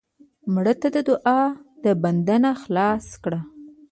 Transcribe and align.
مړه 0.53 0.73
ته 0.81 0.87
د 0.95 0.97
دوعا 1.09 1.41
د 1.83 1.85
بند 2.01 2.29
نه 2.43 2.51
خلاص 2.61 3.05
کړه 3.23 3.39